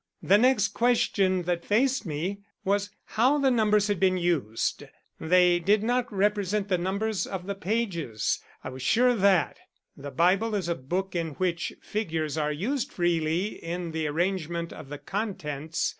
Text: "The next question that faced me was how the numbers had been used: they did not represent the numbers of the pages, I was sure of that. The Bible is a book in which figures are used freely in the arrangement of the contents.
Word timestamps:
"The 0.23 0.39
next 0.39 0.69
question 0.69 1.43
that 1.43 1.63
faced 1.63 2.07
me 2.07 2.39
was 2.65 2.89
how 3.05 3.37
the 3.37 3.51
numbers 3.51 3.85
had 3.87 3.99
been 3.99 4.17
used: 4.17 4.85
they 5.19 5.59
did 5.59 5.83
not 5.83 6.11
represent 6.11 6.69
the 6.69 6.79
numbers 6.79 7.27
of 7.27 7.45
the 7.45 7.53
pages, 7.53 8.39
I 8.63 8.69
was 8.69 8.81
sure 8.81 9.09
of 9.09 9.21
that. 9.21 9.59
The 9.95 10.09
Bible 10.09 10.55
is 10.55 10.67
a 10.67 10.73
book 10.73 11.15
in 11.15 11.33
which 11.35 11.73
figures 11.83 12.35
are 12.35 12.51
used 12.51 12.91
freely 12.91 13.63
in 13.63 13.91
the 13.91 14.07
arrangement 14.07 14.73
of 14.73 14.89
the 14.89 14.97
contents. 14.97 15.89